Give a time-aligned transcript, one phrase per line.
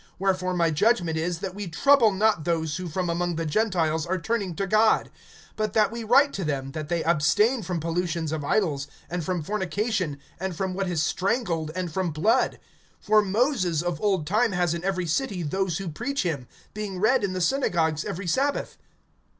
[0.19, 4.17] (19)Wherefore my judgment is, that we trouble not those who from among the Gentiles are
[4.17, 5.11] turning to God;
[5.59, 9.43] (20)but that we write to them, that they abstain from pollutions of idols, and from
[9.43, 12.57] fornication, and from what is strangled, and from blood.
[13.07, 17.23] (21)For Moses of old time has in every city those who preach him, being read
[17.23, 18.79] in the synagogues every sabbath.